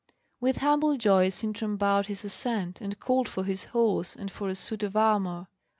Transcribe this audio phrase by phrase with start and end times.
[0.39, 4.55] With humble joy Sintram bowed his assent, and called for his horse and for a
[4.55, 5.45] suit of armour.